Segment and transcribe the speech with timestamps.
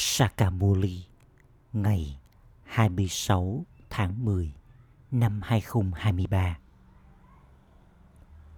[0.00, 1.04] Sakamuli,
[1.72, 2.18] ngày
[2.64, 4.52] 26 tháng 10
[5.10, 6.58] năm 2023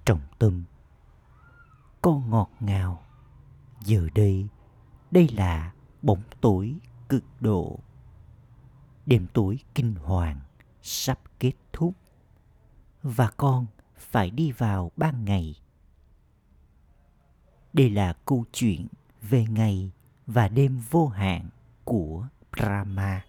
[0.05, 0.65] Trọng tâm
[2.03, 3.03] Con ngọt ngào.
[3.85, 4.49] Giờ đây
[5.11, 5.73] Đây là
[6.03, 6.75] bóng tối
[7.09, 7.79] cực độ.
[9.07, 10.41] Đêm tối kinh hoàng
[10.83, 11.95] Sắp kết thúc
[13.03, 13.67] Và con
[13.97, 15.55] phải đi vào ban ngày.
[17.73, 18.87] Đây là câu chuyện
[19.23, 19.91] về ngày
[20.33, 21.49] và đêm vô hạn
[21.85, 23.25] của Brahma.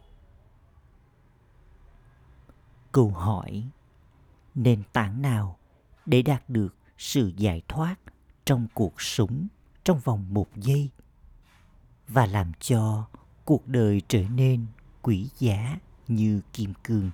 [2.92, 3.70] Câu hỏi,
[4.56, 5.58] Nền tảng nào
[6.06, 7.96] để đạt được sự giải thoát
[8.46, 9.48] trong cuộc sống
[9.84, 10.90] trong vòng một giây
[12.08, 13.08] và làm cho
[13.46, 14.66] cuộc đời trở nên
[15.02, 17.12] quý giá như kim cương?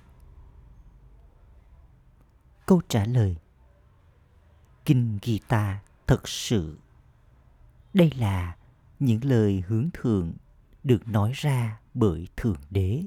[2.66, 3.36] Câu trả lời,
[4.84, 6.78] Kinh Gita thật sự
[7.94, 8.56] đây là
[9.00, 10.32] những lời hướng thượng
[10.84, 13.02] được nói ra bởi Thượng Đế.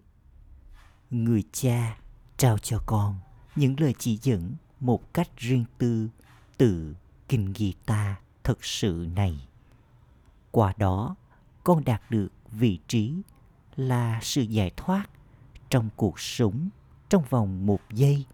[1.10, 1.98] Người cha
[2.38, 3.20] trao cho con
[3.55, 6.10] những lời chỉ dẫn một cách riêng tư
[6.57, 6.96] từ
[7.27, 9.48] Kinh Gita thật sự này.
[10.52, 11.15] Qua đó,
[11.63, 13.21] con đạt được vị trí
[13.76, 15.10] là sự giải thoát
[15.70, 16.70] trong cuộc sống
[17.10, 18.26] trong vòng một giây.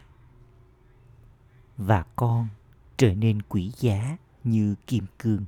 [1.77, 2.47] Và con
[2.97, 5.45] trở nên quý giá như kim cương.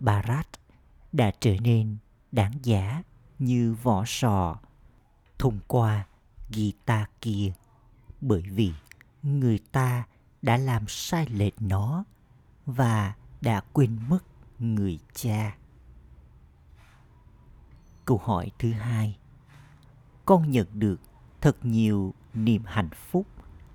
[0.00, 0.46] Bharat
[1.12, 1.96] đã trở nên
[2.32, 3.02] đáng giá
[3.38, 4.58] như vỏ sò
[5.38, 6.06] thông qua
[6.54, 7.52] guitar kia,
[8.20, 8.72] bởi vì
[9.22, 10.06] người ta
[10.42, 12.04] đã làm sai lệch nó
[12.66, 14.24] và đã quên mất
[14.58, 15.56] người cha.
[18.04, 19.18] Câu hỏi thứ hai,
[20.24, 21.00] Con nhận được
[21.40, 23.26] thật nhiều niềm hạnh phúc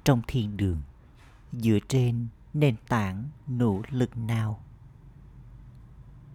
[0.03, 0.81] trong thiên đường
[1.53, 4.59] dựa trên nền tảng nỗ lực nào?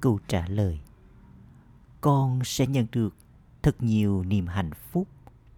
[0.01, 0.81] Câu trả lời.
[2.01, 3.15] Con sẽ nhận được
[3.63, 5.09] thật nhiều niềm hạnh phúc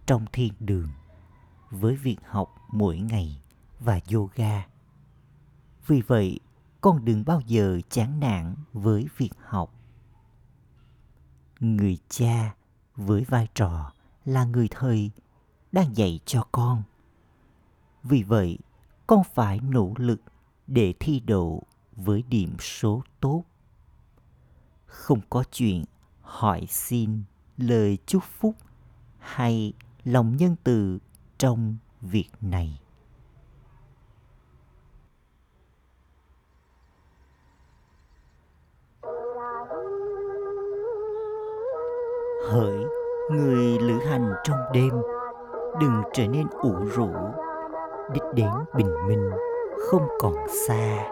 [0.05, 0.89] trong thiên đường
[1.71, 3.41] với việc học mỗi ngày
[3.79, 4.67] và yoga.
[5.87, 6.39] Vì vậy,
[6.81, 9.73] con đừng bao giờ chán nản với việc học.
[11.59, 12.55] Người cha
[12.95, 13.91] với vai trò
[14.25, 15.11] là người thầy
[15.71, 16.83] đang dạy cho con.
[18.03, 18.57] Vì vậy,
[19.07, 20.21] con phải nỗ lực
[20.67, 21.63] để thi đậu
[21.95, 23.43] với điểm số tốt
[24.93, 25.83] không có chuyện
[26.21, 27.23] hỏi xin
[27.57, 28.55] lời chúc phúc
[29.19, 29.73] hay
[30.03, 30.99] lòng nhân từ
[31.37, 32.79] trong việc này.
[42.49, 42.85] Hỡi
[43.31, 44.91] người lữ hành trong đêm,
[45.81, 47.09] đừng trở nên ủ rũ,
[48.13, 49.29] đích đến bình minh
[49.89, 50.33] không còn
[50.67, 51.09] xa.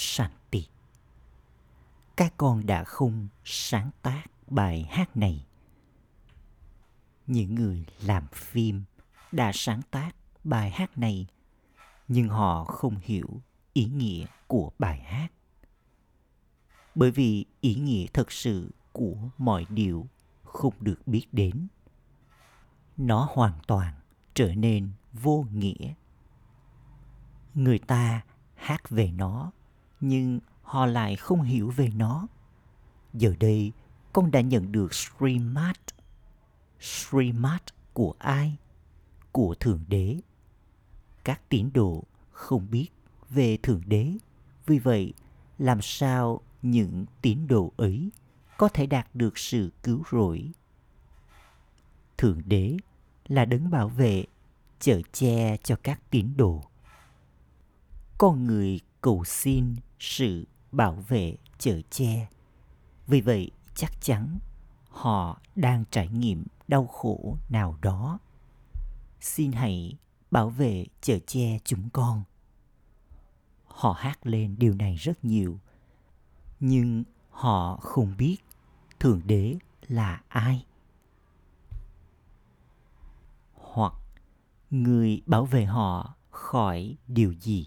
[0.00, 0.66] Shanti.
[2.16, 5.46] Các con đã không sáng tác bài hát này.
[7.26, 8.82] Những người làm phim
[9.32, 11.26] đã sáng tác bài hát này,
[12.08, 13.40] nhưng họ không hiểu
[13.72, 15.28] ý nghĩa của bài hát.
[16.94, 20.06] Bởi vì ý nghĩa thật sự của mọi điều
[20.44, 21.68] không được biết đến.
[22.96, 23.94] Nó hoàn toàn
[24.34, 25.94] trở nên vô nghĩa.
[27.54, 28.24] Người ta
[28.54, 29.52] hát về nó
[30.00, 32.26] nhưng họ lại không hiểu về nó
[33.14, 33.72] giờ đây
[34.12, 35.76] con đã nhận được Srimad.
[36.80, 37.60] Srimad
[37.92, 38.56] của ai?
[39.32, 40.20] Của Thượng Đế.
[41.24, 42.88] Các tín đồ không biết
[43.30, 44.12] về Thượng Đế.
[44.66, 45.12] Vì vậy,
[45.58, 48.10] làm sao những tín đồ ấy
[48.56, 50.50] có thể đạt được sự cứu rỗi.
[52.18, 52.76] Thượng đế
[53.28, 54.24] là đấng bảo vệ,
[54.80, 56.62] chở che cho các tín đồ.
[58.18, 62.28] Con người cầu xin sự bảo vệ chở che.
[63.06, 64.38] Vì vậy, chắc chắn
[64.88, 68.18] họ đang trải nghiệm đau khổ nào đó.
[69.20, 69.96] Xin hãy
[70.30, 72.22] bảo vệ chở che chúng con.
[73.64, 75.58] Họ hát lên điều này rất nhiều,
[76.60, 78.36] nhưng họ không biết
[79.00, 79.56] Thượng Đế
[79.88, 80.64] là ai.
[83.54, 83.94] Hoặc
[84.70, 87.66] người bảo vệ họ khỏi điều gì.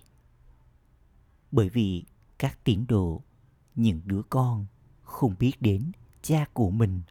[1.53, 2.03] Bởi vì
[2.39, 3.21] các tín đồ,
[3.75, 4.65] những đứa con
[5.03, 5.91] không biết đến
[6.21, 7.01] cha của mình,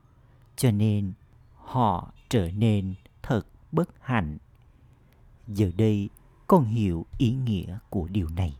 [0.56, 1.12] cho nên
[1.56, 3.42] họ trở nên thật
[3.72, 4.38] bất hạnh.
[5.48, 6.08] Giờ đây
[6.46, 8.56] con hiểu ý nghĩa của điều này.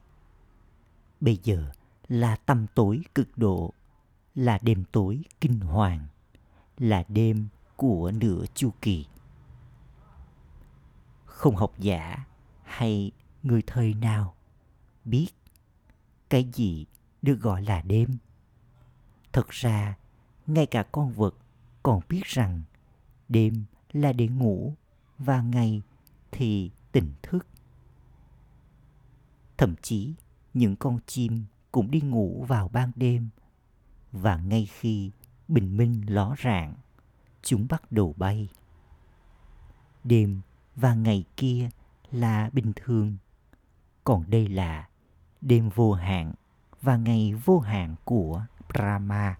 [1.21, 1.73] Bây giờ
[2.09, 3.73] là tâm tối cực độ,
[4.35, 6.07] là đêm tối kinh hoàng,
[6.79, 9.07] là đêm của nửa chu kỳ.
[11.25, 12.25] Không học giả
[12.63, 13.11] hay
[13.43, 14.35] người thời nào
[15.05, 15.29] biết
[16.33, 16.87] cái gì
[17.23, 18.17] được gọi là đêm.
[19.33, 19.97] Thật ra,
[20.47, 21.35] ngay cả con vật
[21.83, 22.63] còn biết rằng
[23.29, 24.75] đêm là để ngủ
[25.19, 25.83] và ngày
[26.31, 27.47] thì tỉnh thức.
[29.57, 30.15] Thậm chí
[30.55, 33.29] những con chim cũng đi ngủ vào ban đêm
[34.13, 35.11] và ngay khi
[35.49, 36.75] bình minh ló rạng
[37.43, 38.49] chúng bắt đầu bay
[40.05, 40.41] đêm
[40.77, 41.71] và ngày kia
[42.11, 43.17] là bình thường
[44.05, 44.89] còn đây là
[45.43, 46.33] đêm vô hạn
[46.83, 49.39] và ngày vô hạn của brahma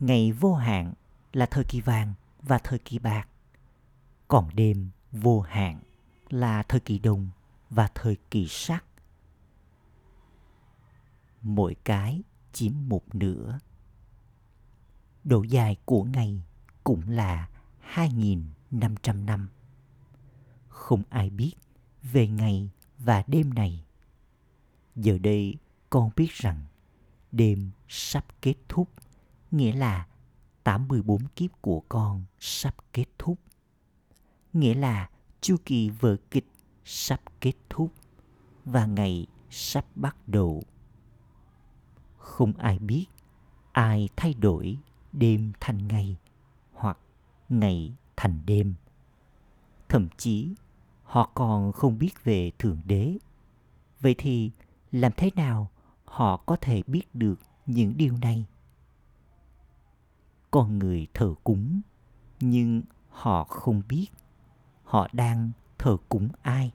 [0.00, 0.92] ngày vô hạn
[1.32, 3.28] là thời kỳ vàng và thời kỳ bạc
[4.28, 5.80] còn đêm vô hạn
[6.28, 7.28] là thời kỳ đồng
[7.70, 8.84] và thời kỳ sắc
[11.42, 12.22] mỗi cái
[12.52, 13.58] chiếm một nửa.
[15.24, 16.42] Độ dài của ngày
[16.84, 17.48] cũng là
[17.94, 19.48] 2.500 năm.
[20.68, 21.52] Không ai biết
[22.02, 23.84] về ngày và đêm này.
[24.96, 25.56] Giờ đây
[25.90, 26.64] con biết rằng
[27.32, 28.88] đêm sắp kết thúc,
[29.50, 30.06] nghĩa là
[30.64, 33.38] 84 kiếp của con sắp kết thúc.
[34.52, 35.10] Nghĩa là
[35.40, 36.46] chu kỳ vở kịch
[36.84, 37.92] sắp kết thúc
[38.64, 40.62] và ngày sắp bắt đầu.
[42.18, 43.06] Không ai biết
[43.72, 44.78] ai thay đổi
[45.12, 46.16] đêm thành ngày
[46.72, 46.98] hoặc
[47.48, 48.74] ngày thành đêm.
[49.88, 50.54] Thậm chí
[51.02, 53.16] họ còn không biết về thượng đế.
[54.00, 54.50] Vậy thì
[54.92, 55.70] làm thế nào
[56.04, 58.46] họ có thể biết được những điều này
[60.50, 61.80] con người thờ cúng,
[62.40, 64.06] nhưng họ không biết
[64.84, 66.72] họ đang thờ cúng ai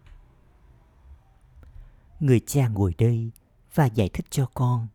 [2.20, 3.32] người cha ngồi đây
[3.74, 4.88] và giải thích cho con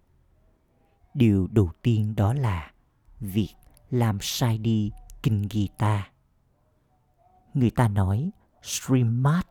[1.15, 2.71] điều đầu tiên đó là
[3.21, 3.55] việc
[3.91, 6.11] làm sai đi kinh Gita.
[7.55, 8.31] Người ta nói,
[8.63, 9.45] Srimad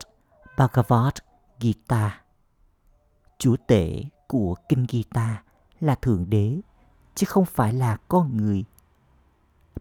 [0.57, 1.13] Bhagavad
[1.59, 2.21] Gita
[3.39, 5.43] chủ tể của kinh Gita
[5.79, 6.61] là Thượng Đế,
[7.15, 8.65] chứ không phải là con người.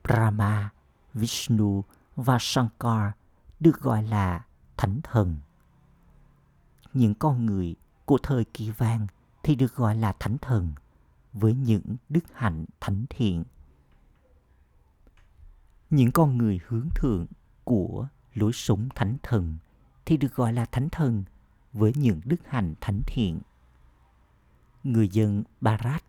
[0.05, 0.71] Brahma,
[1.15, 1.85] Vishnu
[2.17, 3.13] và Shankar
[3.61, 4.45] được gọi là
[4.77, 5.37] thánh thần.
[6.93, 9.07] Những con người của thời kỳ vàng
[9.43, 10.73] thì được gọi là thánh thần–
[11.33, 13.45] với những đức hạnh thánh thiện.
[15.91, 17.27] Những con người hướng thượng
[17.65, 19.57] của lối sống thánh thần
[20.07, 21.25] thì được gọi là thánh thần
[21.73, 23.41] với những đức hạnh thánh thiện.
[24.85, 26.05] Người dân Barat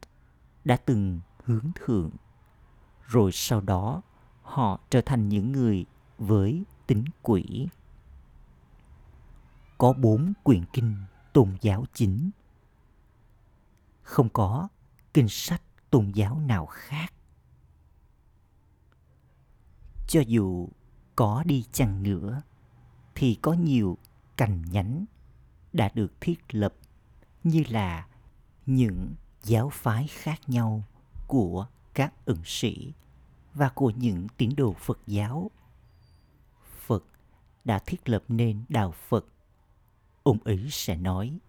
[0.66, 2.12] đã từng hướng thượng,
[3.08, 4.02] rồi sau đó
[4.42, 5.86] họ trở thành những người
[6.18, 7.68] với tính quỷ.
[9.78, 10.96] Có bốn quyển kinh
[11.34, 12.30] tôn giáo chính.
[14.02, 14.68] Không có
[15.14, 17.14] kinh sách tôn giáo nào khác
[20.10, 20.70] cho dù
[21.16, 22.42] có đi chăng nữa
[23.16, 23.98] thì có nhiều
[24.38, 25.06] cành nhánh
[25.74, 26.74] đã được thiết lập
[27.44, 28.08] như là
[28.66, 30.84] những giáo phái khác nhau
[31.28, 32.94] của các ẩn sĩ
[33.54, 35.52] và của những tín đồ Phật giáo.
[36.86, 37.06] Phật
[37.66, 39.26] đã thiết lập nên đạo Phật.
[40.24, 41.40] Ông ấy sẽ nói,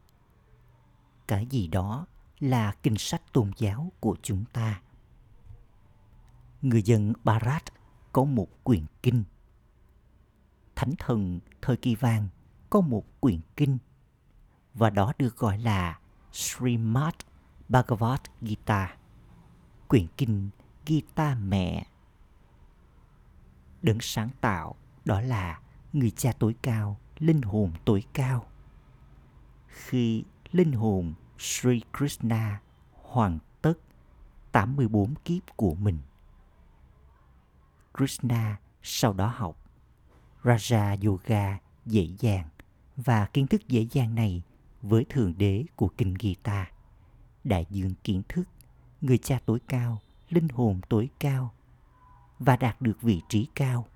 [1.28, 2.06] cái gì đó
[2.40, 4.82] là kinh sách tôn giáo của chúng ta.
[6.62, 7.62] Người dân Barat
[8.12, 9.24] có một quyển kinh.
[10.76, 12.28] Thánh thần thời kỳ vàng
[12.70, 13.78] có một quyển kinh
[14.80, 15.98] và đó được gọi là
[16.32, 17.14] Srimad
[17.68, 18.96] Bhagavad Gita,
[19.88, 20.50] quyển kinh
[20.86, 21.86] Gita mẹ.
[23.82, 25.60] Đấng sáng tạo đó là
[25.92, 28.46] người cha tối cao, linh hồn tối cao.
[29.68, 32.60] Khi linh hồn Sri Krishna
[33.02, 33.74] hoàn tất
[34.52, 35.98] 84 kiếp của mình.
[37.98, 39.56] Krishna sau đó học
[40.42, 42.48] Raja Yoga dễ dàng
[42.96, 44.42] và kiến thức dễ dàng này
[44.82, 46.70] với Thượng Đế của Kinh Gita,
[47.44, 48.44] đại dương kiến thức,
[49.00, 51.54] người cha tối cao, linh hồn tối cao
[52.38, 53.86] và đạt được vị trí cao.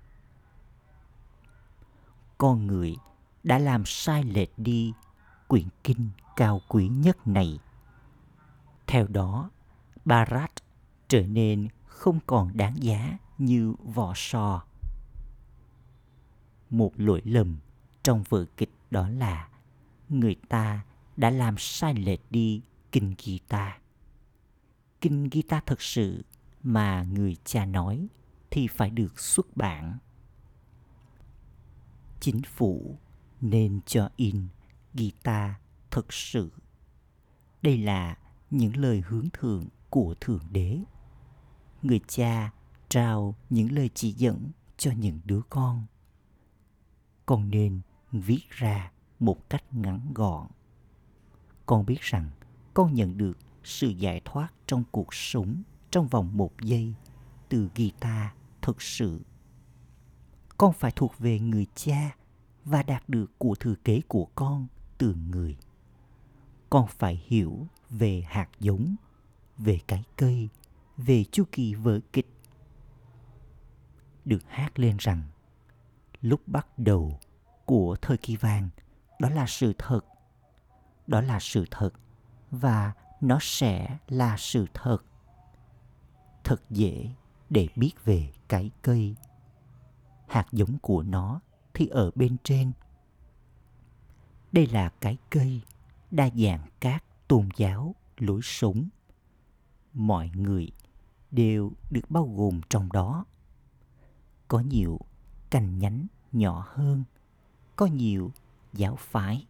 [2.37, 2.95] Con người
[3.43, 4.93] đã làm sai lệch đi
[5.47, 7.59] quyển kinh cao quý nhất này.
[8.87, 9.49] Theo đó,
[10.05, 10.51] Bharat
[11.07, 14.63] trở nên không còn đáng giá như vỏ sò.
[16.69, 17.57] Một lỗi lầm
[18.03, 19.49] trong vở kịch đó là
[20.09, 20.85] người ta
[21.17, 23.79] đã làm sai lệch đi kinh Gita.
[25.01, 26.25] Kinh Gita thật sự
[26.63, 28.07] mà người cha nói
[28.51, 29.97] thì phải được xuất bản.
[32.19, 32.97] Chính phủ
[33.41, 34.47] nên cho in
[34.93, 35.59] Gita
[35.91, 36.51] thật sự.
[37.61, 38.17] Đây là
[38.51, 40.79] những lời hướng thượng của Thượng Đế.
[41.81, 42.53] Người cha
[42.89, 45.85] trao những lời chỉ dẫn cho những đứa con.
[47.25, 47.81] Con nên
[48.11, 50.47] viết ra một cách ngắn gọn.
[51.65, 52.29] Con biết rằng
[52.73, 56.93] con nhận được sự giải thoát trong cuộc sống trong vòng một giây
[57.49, 58.27] từ guitar
[58.61, 59.21] thực sự.
[60.57, 62.15] Con phải thuộc về người cha
[62.65, 64.67] và đạt được của thừa kế của con
[64.97, 65.57] từ người.
[66.69, 68.95] Con phải hiểu về hạt giống,
[69.57, 70.49] về cái cây,
[70.97, 72.27] về chu kỳ vở kịch.
[74.25, 75.23] Được hát lên rằng
[76.21, 77.19] lúc bắt đầu
[77.65, 78.69] của thời kỳ vàng
[79.19, 80.01] đó là sự thật.
[81.07, 81.91] Đó là sự thật.
[82.51, 84.97] Và nó sẽ là sự thật.
[86.43, 87.09] Thật dễ
[87.49, 89.15] để biết về cái cây.
[90.27, 91.39] Hạt giống của nó
[91.73, 92.71] thì ở bên trên.
[94.51, 95.61] Đây là cái cây
[96.11, 98.89] đa dạng các tôn giáo lối sống.
[99.93, 100.71] Mọi người
[101.31, 103.25] đều được bao gồm trong đó.
[104.47, 104.99] Có nhiều
[105.49, 107.03] cành nhánh nhỏ hơn,
[107.75, 108.31] có nhiều
[108.75, 109.47] giáo phái.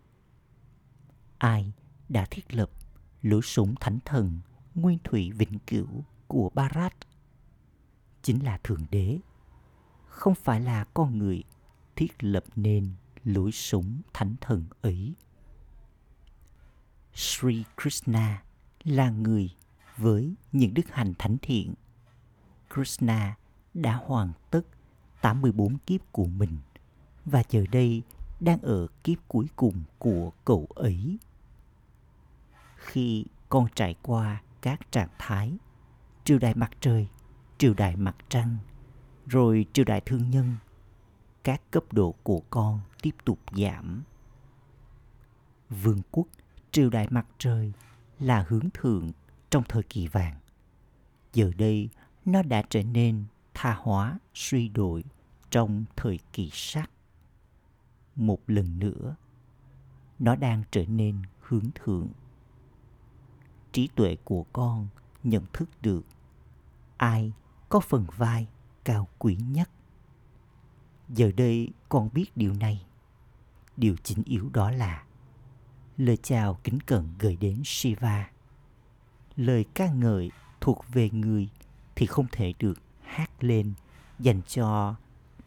[1.37, 1.73] Ai
[2.09, 2.69] đã thiết lập
[3.21, 4.39] lối sống thánh thần
[4.75, 6.93] nguyên thủy vĩnh cửu của Barat?
[8.21, 9.19] Chính là Thượng Đế,
[10.07, 11.43] không phải là con người
[11.95, 15.15] thiết lập nên lối sống thánh thần ấy.
[17.13, 18.43] Sri Krishna
[18.83, 19.49] là người
[19.97, 21.73] với những đức hành thánh thiện.
[22.73, 23.35] Krishna
[23.73, 24.61] đã hoàn tất
[25.21, 26.57] 84 kiếp của mình
[27.25, 28.03] và giờ đây
[28.39, 31.17] đang ở kiếp cuối cùng của cậu ấy.
[32.75, 35.57] Khi con trải qua các trạng thái,
[36.23, 37.07] triều đại mặt trời,
[37.57, 38.57] triều đại mặt trăng,
[39.25, 40.55] rồi triều đại thương nhân,
[41.43, 44.03] các cấp độ của con tiếp tục giảm.
[45.69, 46.27] Vương quốc
[46.71, 47.73] triều đại mặt trời
[48.19, 49.11] là hướng thượng
[49.49, 50.39] trong thời kỳ vàng.
[51.33, 51.89] Giờ đây
[52.25, 53.23] nó đã trở nên
[53.53, 55.03] tha hóa, suy đổi
[55.51, 56.89] trong thời kỳ sắc
[58.15, 59.15] một lần nữa.
[60.19, 62.07] Nó đang trở nên hướng thượng.
[63.71, 64.87] Trí tuệ của con
[65.23, 66.05] nhận thức được
[66.97, 67.33] ai
[67.69, 68.47] có phần vai
[68.83, 69.69] cao quý nhất.
[71.09, 72.85] Giờ đây con biết điều này.
[73.77, 75.03] Điều chính yếu đó là
[75.97, 78.29] lời chào kính cẩn gửi đến shiva.
[79.35, 80.31] Lời ca ngợi
[80.61, 81.49] thuộc về người
[81.95, 83.73] thì không thể được hát lên
[84.19, 84.95] dành cho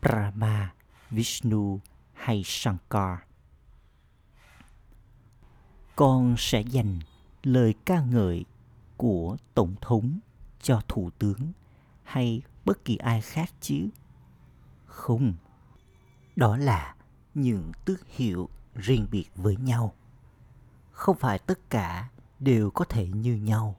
[0.03, 0.75] brahma,
[1.11, 1.81] vishnu
[2.19, 3.19] hay Shankar.
[5.97, 6.99] Con sẽ dành
[7.43, 8.45] lời ca ngợi
[8.97, 10.19] của Tổng thống
[10.63, 11.53] cho Thủ tướng
[12.03, 13.89] hay bất kỳ ai khác chứ?
[14.87, 15.35] Không,
[16.37, 16.95] đó là
[17.35, 19.95] những tước hiệu riêng biệt với nhau.
[20.91, 22.09] Không phải tất cả
[22.39, 23.77] đều có thể như nhau.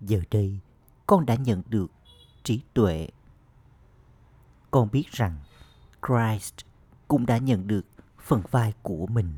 [0.00, 0.58] Giờ đây,
[1.06, 1.90] con đã nhận được
[2.42, 3.08] trí tuệ.
[4.70, 5.38] Con biết rằng
[6.06, 6.54] Christ
[7.10, 7.86] cũng đã nhận được
[8.20, 9.32] phần vai của mình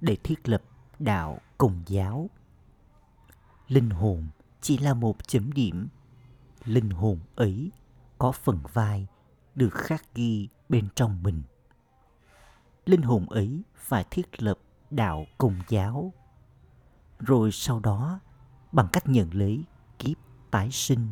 [0.00, 0.62] để thiết lập
[0.98, 2.30] đạo công giáo.
[3.68, 4.28] Linh hồn
[4.60, 5.88] chỉ là một chấm điểm.
[6.64, 7.70] Linh hồn ấy
[8.18, 9.06] có phần vai
[9.54, 11.42] được khắc ghi bên trong mình.
[12.86, 14.58] Linh hồn ấy phải thiết lập
[14.90, 16.12] đạo công giáo.
[17.18, 18.20] Rồi sau đó,
[18.72, 19.64] bằng cách nhận lấy
[19.98, 20.16] kiếp
[20.50, 21.06] tái sinh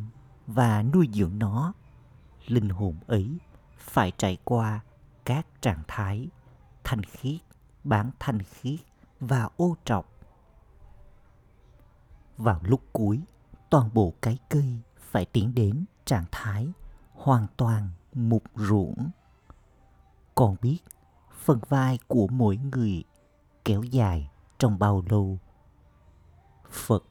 [0.47, 1.73] và nuôi dưỡng nó,
[2.47, 3.37] linh hồn ấy
[3.77, 4.81] phải trải qua
[5.27, 6.27] các trạng thái
[6.83, 7.39] thanh khiết,
[7.83, 8.79] bán thanh khiết
[9.19, 10.05] và ô trọc.
[12.37, 13.21] Vào lúc cuối,
[13.69, 16.67] toàn bộ cái cây phải tiến đến trạng thái
[17.13, 19.09] hoàn toàn mục ruộng.
[20.35, 20.79] Còn biết
[21.43, 23.03] phần vai của mỗi người
[23.65, 25.39] kéo dài trong bao lâu.
[26.71, 27.03] Phật,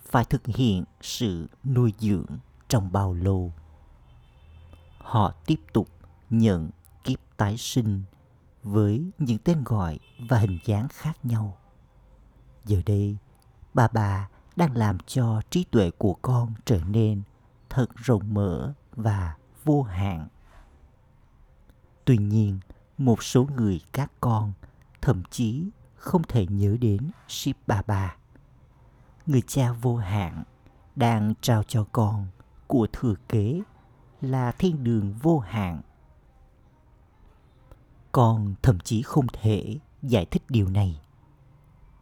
[0.00, 3.52] phải thực hiện sự nuôi dưỡng trong bao lâu.
[4.98, 5.88] Họ tiếp tục
[6.30, 6.70] nhận
[7.42, 8.02] tái sinh
[8.62, 11.58] với những tên gọi và hình dáng khác nhau.
[12.64, 13.16] Giờ đây,
[13.74, 17.22] bà bà đang làm cho trí tuệ của con trở nên
[17.70, 20.28] thật rộng mở và vô hạn.
[22.04, 22.60] Tuy nhiên,
[22.98, 24.52] một số người các con
[25.00, 28.16] thậm chí không thể nhớ đến Ship bà bà.
[29.26, 30.42] Người cha vô hạn
[30.96, 32.26] đang trao cho con
[32.66, 33.62] của thừa kế
[34.20, 35.80] là thiên đường vô hạn.
[38.12, 41.00] Con thậm chí không thể giải thích điều này.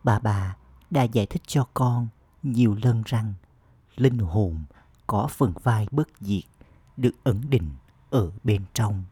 [0.04, 0.56] Bà bà
[0.90, 2.08] đã giải thích cho con
[2.42, 3.34] nhiều lần rằng
[3.96, 4.64] linh hồn
[5.06, 6.44] có phần vai bất diệt
[6.96, 7.70] được ẩn định
[8.10, 9.04] ở bên trong.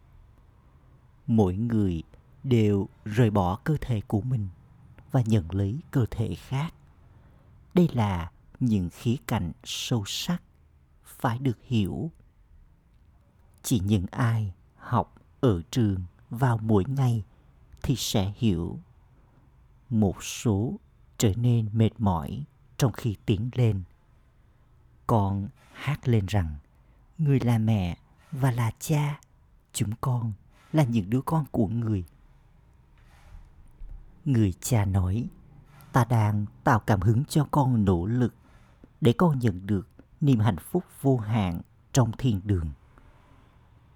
[1.27, 2.03] Mỗi người
[2.45, 4.49] đều rời bỏ cơ thể của mình
[5.13, 6.75] và nhận lấy cơ thể khác.
[7.75, 10.43] Đây là những khía cạnh sâu sắc
[11.05, 12.11] phải được hiểu.
[13.63, 17.25] Chỉ những ai học ở trường vào mỗi ngày
[17.83, 18.79] thì sẽ hiểu.
[19.91, 20.75] Một số
[21.19, 22.45] trở nên mệt mỏi
[22.77, 23.83] trong khi tiến lên.
[25.07, 26.57] Con hát lên rằng
[27.19, 27.97] người là mẹ
[28.33, 29.21] và là cha,
[29.73, 30.33] chúng con
[30.73, 32.05] là những đứa con của người.
[34.25, 35.29] Người cha nói,
[35.93, 38.35] ta đang tạo cảm hứng cho con nỗ lực
[39.01, 39.89] để con nhận được
[40.21, 41.61] niềm hạnh phúc vô hạn
[41.93, 42.71] trong thiên đường.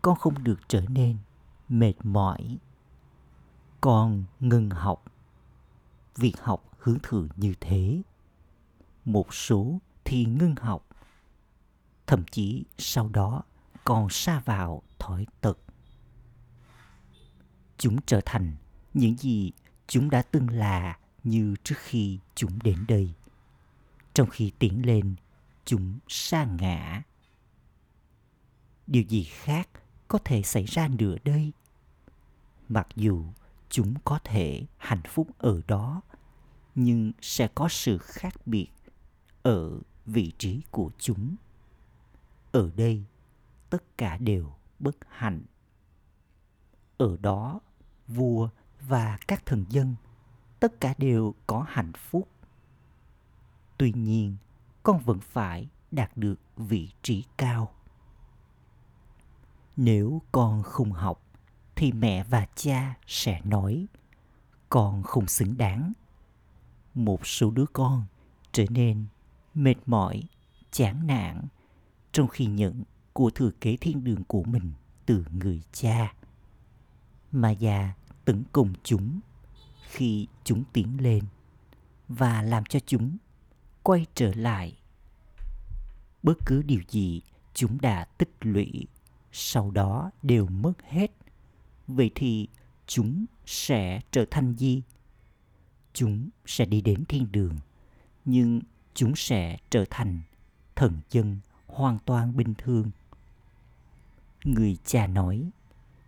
[0.03, 1.17] Con không được trở nên
[1.73, 2.59] mệt mỏi.
[3.81, 5.05] Con ngừng học.
[6.17, 8.03] Việc học hướng thử như thế.
[9.05, 10.87] Một số thì ngưng học.
[12.07, 13.43] Thậm chí sau đó
[13.85, 15.59] còn xa vào thói tật.
[17.79, 18.57] Chúng trở thành
[18.95, 19.53] những gì
[19.87, 23.13] chúng đã từng là như trước khi chúng đến đây.
[24.15, 25.15] Trong khi tiến lên,
[25.65, 27.03] chúng sa ngã.
[28.87, 29.69] Điều gì khác
[30.09, 31.53] có thể xảy ra nữa đây?
[32.73, 33.25] Mặc dù
[33.69, 36.03] chúng có thể hạnh phúc ở đó,
[36.75, 38.69] nhưng sẽ có sự khác biệt
[39.43, 41.37] ở vị trí của chúng.
[42.53, 43.05] Ở đây,
[43.71, 45.43] tất cả đều bất hạnh.
[46.99, 47.61] Ở đó,
[48.09, 48.49] vua
[48.89, 49.95] và các thần dân
[50.61, 52.29] tất cả đều có hạnh phúc
[53.79, 54.37] tuy nhiên
[54.83, 57.73] con vẫn phải đạt được vị trí cao
[59.77, 61.23] nếu con không học
[61.77, 63.87] thì mẹ và cha sẽ nói,
[64.69, 65.93] con không xứng đáng.
[66.95, 68.07] Một số đứa con
[68.53, 69.07] trở nên
[69.55, 70.23] mệt mỏi,
[70.71, 71.47] chán nản
[72.13, 72.83] trong khi nhận
[73.13, 74.73] của thừa kế thiên đường của mình
[75.07, 76.15] từ người cha.
[77.33, 77.93] Mà già
[78.25, 79.21] tấn công chúng
[79.91, 81.25] khi chúng tiến lên
[82.09, 83.17] và làm cho chúng
[83.83, 84.79] quay trở lại.
[86.23, 87.23] Bất cứ điều gì
[87.55, 88.87] chúng đã tích lũy
[89.33, 91.11] sau đó đều mất hết
[91.93, 92.49] vậy thì
[92.87, 94.83] chúng sẽ trở thành gì?
[95.93, 97.59] Chúng sẽ đi đến thiên đường,
[98.25, 98.61] nhưng
[98.95, 100.21] chúng sẽ trở thành
[100.77, 102.91] thần dân hoàn toàn bình thường.
[104.45, 105.51] Người cha nói,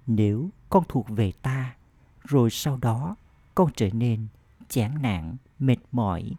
[0.06, 1.76] nếu con thuộc về ta,
[2.24, 3.16] rồi sau đó
[3.54, 4.26] con trở nên
[4.68, 6.32] chán nản, mệt mỏi,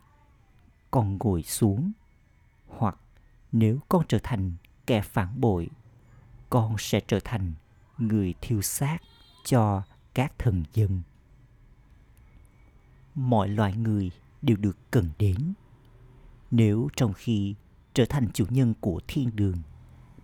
[0.91, 1.91] con ngồi xuống.
[2.67, 2.97] Hoặc
[3.51, 4.53] nếu con trở thành
[4.87, 5.69] kẻ phản bội,
[6.49, 7.53] con sẽ trở thành
[7.97, 8.97] người thiêu xác
[9.45, 11.01] cho các thần dân
[13.15, 15.53] mọi loại người đều được cần đến
[16.51, 17.55] nếu trong khi
[17.93, 19.57] trở thành chủ nhân của thiên đường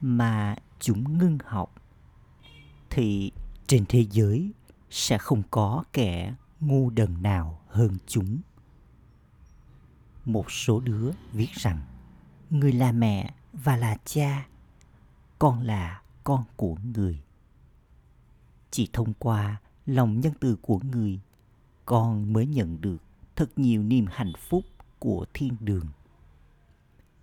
[0.01, 1.75] mà chúng ngưng học
[2.89, 3.31] thì
[3.67, 4.51] trên thế giới
[4.89, 8.37] sẽ không có kẻ ngu đần nào hơn chúng.
[10.25, 11.81] Một số đứa viết rằng
[12.49, 14.47] người là mẹ và là cha,
[15.39, 17.21] con là con của người.
[18.71, 21.19] Chỉ thông qua lòng nhân từ của người,
[21.85, 22.97] con mới nhận được
[23.35, 24.63] thật nhiều niềm hạnh phúc
[24.99, 25.87] của thiên đường.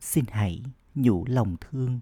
[0.01, 0.63] Xin hãy
[0.95, 2.01] nhủ lòng thương.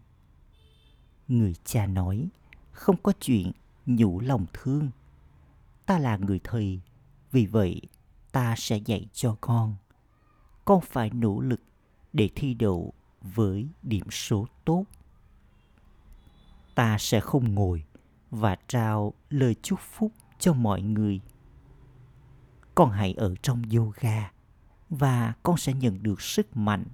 [1.28, 2.28] Người cha nói,
[2.72, 3.52] không có chuyện
[3.86, 4.90] nhủ lòng thương
[5.86, 6.80] ta là người thầy
[7.32, 7.80] vì vậy
[8.32, 9.76] ta sẽ dạy cho con
[10.64, 11.60] con phải nỗ lực
[12.12, 14.84] để thi đậu với điểm số tốt
[16.74, 17.84] ta sẽ không ngồi
[18.30, 21.20] và trao lời chúc phúc cho mọi người.
[22.74, 24.30] Con hãy ở trong yoga
[24.90, 26.84] và con sẽ nhận được sức mạnh.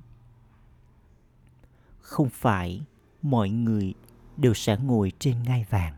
[2.01, 2.83] Không phải
[3.23, 3.95] mọi người
[4.37, 5.97] đều sẽ ngồi trên ngai vàng.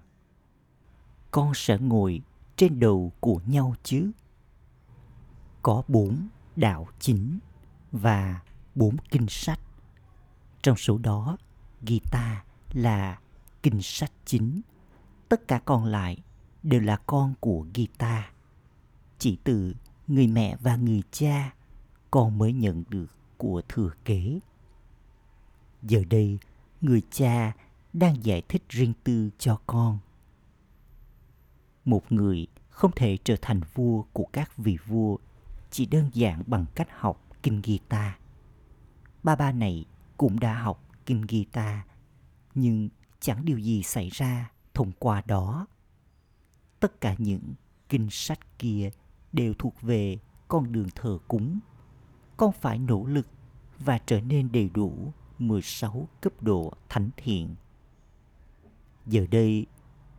[1.31, 2.21] Con sẽ ngồi
[2.57, 4.11] trên đầu của nhau chứ.
[5.63, 7.39] Có bốn đạo chính
[7.93, 8.41] và
[8.75, 9.61] bốn kinh sách.
[10.63, 11.37] Trong số đó,
[11.83, 13.19] Gita là
[13.63, 14.61] kinh sách chính.
[15.35, 16.19] Tất cả còn lại
[16.63, 18.31] đều là con của Gita.
[19.19, 19.75] Chỉ từ
[20.07, 21.55] người mẹ và người cha
[22.11, 24.39] con mới nhận được của thừa kế.
[25.83, 26.39] Giờ đây,
[26.81, 27.53] người cha
[27.93, 29.99] đang giải thích riêng tư cho con.
[31.85, 35.17] Một người không thể trở thành vua của các vị vua
[35.71, 38.19] chỉ đơn giản bằng cách học kinh Gita.
[39.23, 39.85] Ba ba này
[40.17, 41.85] cũng đã học kinh Gita,
[42.55, 42.89] nhưng
[43.21, 45.67] chẳng điều gì xảy ra thông qua đó.
[46.81, 47.55] Tất cả những
[47.89, 48.91] kinh sách kia
[49.33, 51.59] đều thuộc về con đường thờ cúng.
[52.37, 53.27] Con phải nỗ lực
[53.79, 57.55] và trở nên đầy đủ 16 cấp độ thánh thiện.
[59.07, 59.67] Giờ đây,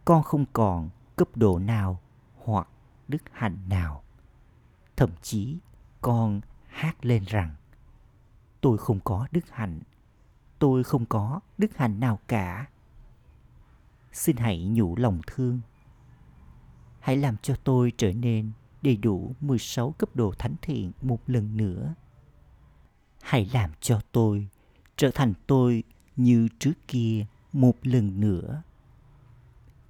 [0.06, 2.02] con không còn cấp độ nào
[2.44, 2.68] hoặc
[3.08, 4.04] đức hạnh nào.
[4.96, 5.58] Thậm chí,
[6.02, 7.56] con hát lên rằng
[8.62, 9.80] tôi không có đức hạnh
[10.60, 12.66] tôi không có đức hạnh nào cả
[14.16, 15.62] xin hãy nhủ lòng thương
[17.00, 18.52] hãy làm cho tôi trở nên
[18.82, 21.94] đầy đủ 16 cấp độ thánh thiện một lần nữa.
[23.22, 24.48] Hãy làm cho tôi
[24.98, 25.84] trở thành tôi
[26.16, 28.62] như trước kia một lần nữa.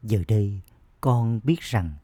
[0.04, 0.62] Giờ đây,
[1.02, 1.96] con biết rằng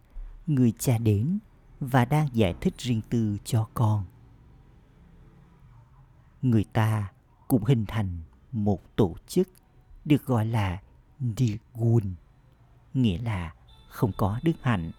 [0.47, 1.39] người cha đến
[1.79, 4.05] và đang giải thích riêng tư cho con.
[6.41, 7.11] Người ta
[7.47, 8.19] cũng hình thành
[8.51, 9.49] một tổ chức
[10.05, 10.81] được gọi là
[11.21, 12.15] Nirgun,
[12.93, 13.53] nghĩa là
[13.89, 14.91] không có đức hạnh.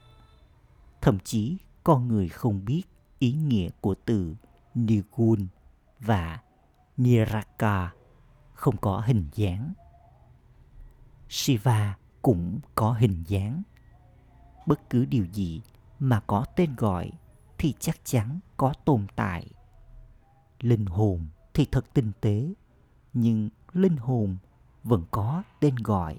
[1.00, 2.82] Thậm chí con người không biết
[3.18, 4.34] ý nghĩa của từ
[4.74, 5.46] Nigun
[6.00, 6.40] và
[6.96, 7.92] Niraka
[8.54, 9.72] không có hình dáng.
[11.28, 13.62] Shiva cũng có hình dáng.
[14.66, 15.60] Bất cứ điều gì
[15.98, 17.10] mà có tên gọi
[17.58, 19.46] thì chắc chắn có tồn tại.
[20.60, 22.52] Linh hồn thì thật tinh tế
[23.12, 24.36] nhưng linh hồn
[24.84, 26.18] vẫn có tên gọi.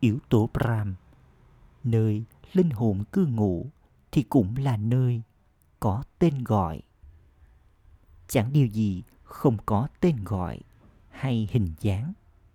[0.00, 0.94] Yếu tố Brahm,
[1.84, 3.66] nơi linh hồn cư ngụ
[4.12, 5.22] thì cũng là nơi
[5.80, 6.82] có tên gọi.
[8.28, 10.60] Chẳng điều gì không có tên gọi
[11.10, 12.12] hay hình dáng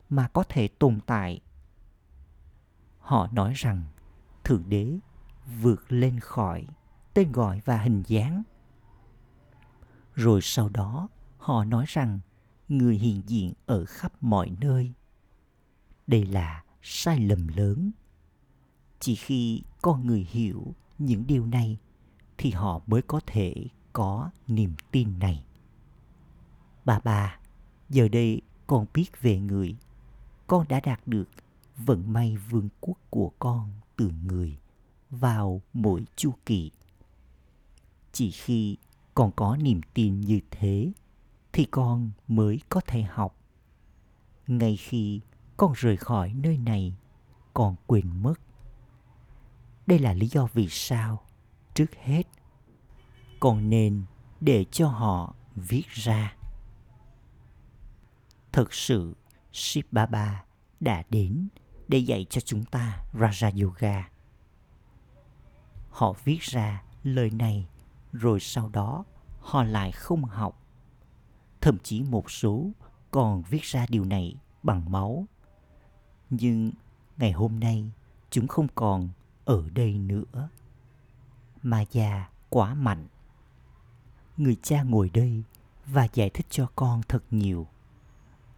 [0.10, 1.42] mà có thể tồn tại.
[3.00, 3.84] Họ nói rằng
[4.44, 5.00] Thượng Đế
[5.62, 6.68] vượt lên khỏi
[7.14, 8.44] tên gọi và hình dáng.
[10.14, 12.20] Rồi sau đó họ nói rằng
[12.70, 14.92] người hiện diện ở khắp mọi nơi.
[16.08, 17.92] Đây là sai lầm lớn.
[19.00, 21.78] Chỉ khi con người hiểu những điều này
[22.38, 23.54] thì họ mới có thể
[23.94, 25.44] có niềm tin này.
[26.86, 27.40] Bà bà,
[27.90, 29.76] giờ đây con biết về người.
[30.48, 31.30] Con đã đạt được
[31.78, 34.58] vận may vương quốc của con từ người
[35.10, 36.72] vào mỗi chu kỳ.
[38.12, 38.78] Chỉ khi
[39.14, 40.92] con có niềm tin như thế
[41.56, 43.36] thì con mới có thể học.
[44.48, 45.22] Ngay khi
[45.58, 46.96] con rời khỏi nơi này,
[47.54, 48.34] con quên mất.
[49.88, 51.24] Đây là lý do vì sao,
[51.74, 52.24] trước hết,
[53.40, 54.04] con nên
[54.42, 56.36] để cho họ viết ra.
[58.52, 59.16] Thực sự,
[59.52, 60.46] Shiv Baba
[60.80, 61.48] đã đến
[61.88, 64.10] để dạy cho chúng ta Raja Yoga.
[65.90, 67.68] Họ viết ra lời này
[68.14, 69.06] rồi sau đó
[69.40, 70.65] họ lại không học
[71.66, 72.72] thậm chí một số
[73.12, 75.26] còn viết ra điều này bằng máu.
[76.30, 76.72] Nhưng
[77.18, 77.92] ngày hôm nay,
[78.30, 79.10] chúng không còn
[79.46, 80.50] ở đây nữa.
[81.64, 83.08] Mà già quá mạnh.
[84.38, 85.44] Người cha ngồi đây
[85.86, 87.68] và giải thích cho con thật nhiều.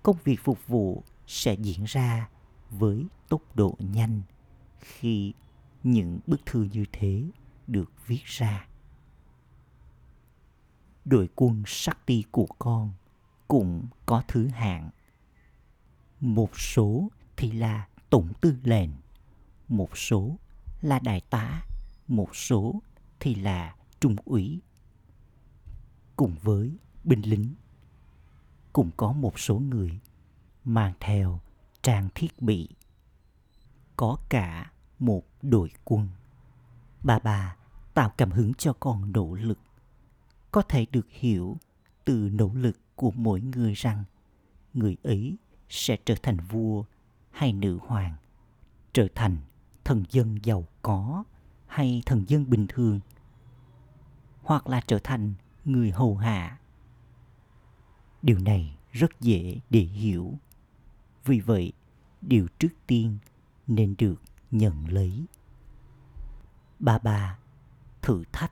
[0.04, 2.30] Công việc phục vụ sẽ diễn ra
[2.70, 4.22] với tốc độ nhanh
[4.80, 5.34] khi
[5.84, 7.24] những bức thư như thế
[7.67, 8.67] được viết ra
[11.08, 12.91] đội quân Shakti của con
[13.48, 14.89] cũng có thứ hạng.
[16.20, 18.89] Một số thì là tổng tư lệnh,
[19.67, 20.36] một số
[20.82, 21.62] là đại tá,
[22.08, 22.82] một số
[23.20, 24.62] thì là trung úy.
[26.15, 27.56] Cùng với binh lính,
[28.74, 30.00] cũng có một số người
[30.63, 31.39] mang theo
[31.82, 32.70] trang thiết bị.
[33.96, 36.08] Có cả một đội quân.
[37.04, 37.56] Bà bà
[37.93, 39.60] tạo cảm hứng cho con nỗ lực
[40.58, 41.58] có thể được hiểu
[42.06, 44.04] từ nỗ lực của mỗi người rằng
[44.74, 45.38] người ấy
[45.70, 46.84] sẽ trở thành vua
[47.32, 48.15] hay nữ hoàng,
[48.93, 49.38] trở thành
[49.84, 51.24] thần dân giàu có
[51.67, 53.00] hay thần dân bình thường,
[54.41, 55.34] hoặc là trở thành
[55.65, 56.60] người hầu hạ.
[58.22, 60.34] Điều này rất dễ để hiểu.
[61.26, 61.74] Vì vậy,
[62.22, 63.17] điều trước tiên
[63.67, 65.26] nên được nhận lấy.
[66.80, 67.38] Ba ba,
[68.02, 68.52] thử thách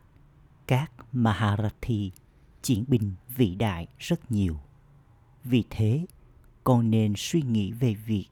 [0.67, 2.11] các Maharathi
[2.61, 4.59] chiến binh vĩ đại rất nhiều.
[5.43, 6.05] Vì thế,
[6.63, 8.27] con nên suy nghĩ về việc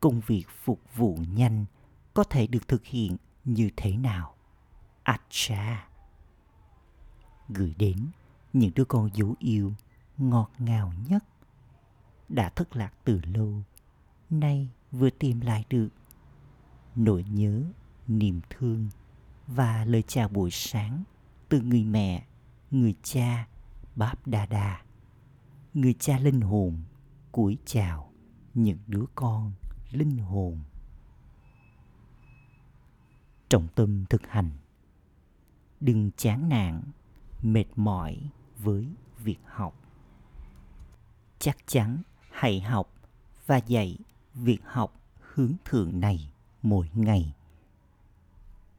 [0.00, 1.64] công việc phục vụ nhanh
[2.14, 4.34] có thể được thực hiện như thế nào.
[5.02, 5.88] Acha
[7.48, 8.06] gửi đến
[8.52, 9.72] những đứa con dấu yêu
[10.18, 11.24] ngọt ngào nhất
[12.28, 13.62] đã thất lạc từ lâu
[14.30, 15.88] nay vừa tìm lại được
[16.96, 17.64] nỗi nhớ
[18.06, 18.88] niềm thương
[19.46, 21.04] và lời chào buổi sáng
[21.48, 22.26] từ người mẹ,
[22.70, 23.48] người cha,
[23.96, 24.82] báp đa đa.
[25.74, 26.82] Người cha linh hồn,
[27.32, 28.12] cúi chào
[28.54, 29.52] những đứa con
[29.90, 30.58] linh hồn.
[33.48, 34.50] Trọng tâm thực hành.
[35.80, 36.82] Đừng chán nản,
[37.42, 39.74] mệt mỏi với việc học.
[41.38, 42.94] Chắc chắn hãy học
[43.46, 43.98] và dạy
[44.34, 46.32] việc học hướng thượng này
[46.62, 47.34] mỗi ngày.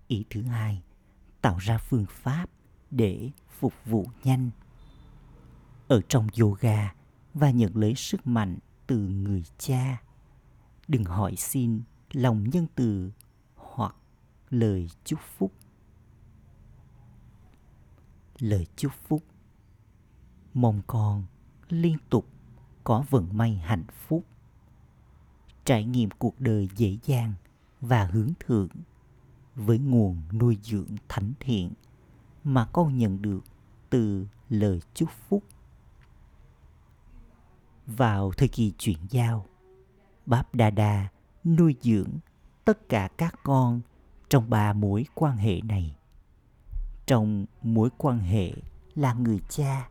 [0.08, 0.82] Ý thứ hai,
[1.42, 2.50] tạo ra phương pháp
[2.92, 4.50] để phục vụ nhanh.
[5.88, 6.94] Ở trong yoga
[7.34, 10.02] và nhận lấy sức mạnh từ người cha,
[10.88, 13.12] đừng hỏi xin lòng nhân từ
[13.56, 13.96] hoặc
[14.50, 15.54] lời chúc phúc.
[18.40, 19.24] Lời chúc phúc.
[20.54, 21.24] Mong con
[21.70, 22.28] liên tục
[22.84, 24.26] có vận may hạnh phúc.
[25.66, 27.34] Trải nghiệm cuộc đời dễ dàng
[27.82, 28.70] và hướng thượng
[29.56, 31.72] với nguồn nuôi dưỡng thánh thiện
[32.44, 33.40] mà con nhận được
[33.90, 35.44] từ lời chúc phúc.
[37.88, 39.46] Vào thời kỳ chuyển giao,
[40.26, 41.08] báp đa đa
[41.46, 42.10] nuôi dưỡng
[42.66, 43.82] tất cả các con
[44.30, 45.96] trong ba mối quan hệ này.
[47.06, 48.54] Trong mối quan hệ
[48.96, 49.90] là người cha,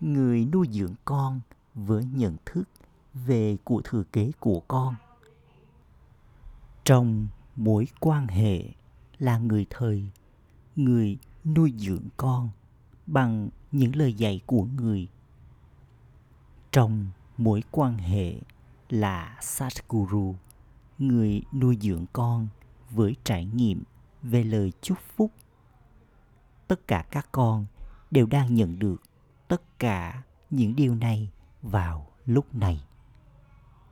[0.00, 1.40] người nuôi dưỡng con
[1.74, 2.64] với nhận thức
[3.14, 4.94] về của thừa kế của con.
[6.84, 8.62] Trong mối quan hệ
[9.18, 10.10] là người thầy
[10.76, 12.50] người nuôi dưỡng con
[13.06, 15.08] bằng những lời dạy của người
[16.72, 17.06] trong
[17.36, 18.34] mối quan hệ
[18.88, 20.34] là Satguru,
[20.98, 22.48] người nuôi dưỡng con
[22.90, 23.82] với trải nghiệm
[24.22, 25.32] về lời chúc phúc.
[26.68, 27.66] Tất cả các con
[28.10, 29.02] đều đang nhận được
[29.48, 31.30] tất cả những điều này
[31.62, 32.84] vào lúc này.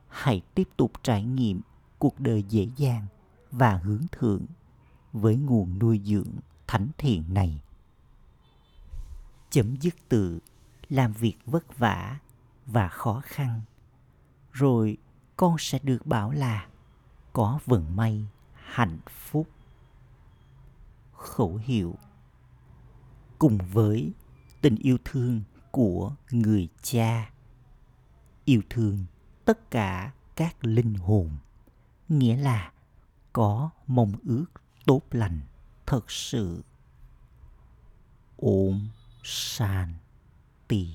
[0.07, 1.61] Hãy tiếp tục trải nghiệm
[1.99, 3.05] cuộc đời dễ dàng
[3.51, 4.45] và hướng thượng
[5.13, 6.31] với nguồn nuôi dưỡng
[6.67, 7.61] thánh thiện này.
[9.49, 10.39] Chấm dứt từ
[10.89, 12.19] làm việc vất vả
[12.65, 13.61] và khó khăn,
[14.51, 14.97] rồi
[15.37, 16.67] con sẽ được bảo là
[17.33, 19.47] có vận may, hạnh phúc
[21.13, 21.95] khẩu hiệu
[23.39, 24.13] cùng với
[24.61, 27.31] tình yêu thương của người cha,
[28.45, 29.05] yêu thương
[29.45, 31.29] tất cả các linh hồn,
[32.09, 32.71] nghĩa là
[33.33, 34.45] có mong ước
[34.85, 35.41] tốt lành
[35.85, 36.61] thật sự
[38.37, 38.89] ôm
[39.23, 39.93] sàn
[40.67, 40.87] tì.